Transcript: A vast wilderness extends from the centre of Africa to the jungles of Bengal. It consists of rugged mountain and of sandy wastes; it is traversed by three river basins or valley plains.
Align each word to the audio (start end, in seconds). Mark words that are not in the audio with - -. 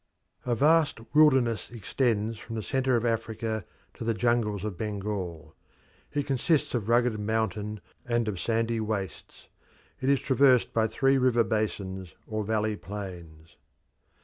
A 0.47 0.55
vast 0.55 0.99
wilderness 1.13 1.69
extends 1.69 2.39
from 2.39 2.55
the 2.55 2.63
centre 2.63 2.95
of 2.95 3.05
Africa 3.05 3.65
to 3.93 4.03
the 4.03 4.15
jungles 4.15 4.63
of 4.63 4.75
Bengal. 4.75 5.53
It 6.11 6.25
consists 6.25 6.73
of 6.73 6.89
rugged 6.89 7.19
mountain 7.19 7.81
and 8.03 8.27
of 8.27 8.39
sandy 8.39 8.79
wastes; 8.79 9.47
it 9.99 10.09
is 10.09 10.19
traversed 10.19 10.73
by 10.73 10.87
three 10.87 11.19
river 11.19 11.43
basins 11.43 12.15
or 12.25 12.43
valley 12.43 12.75
plains. 12.75 13.57